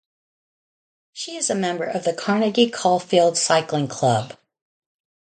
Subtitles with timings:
[1.13, 4.35] She is a member of the Carnegie Caulfield Cycling Club.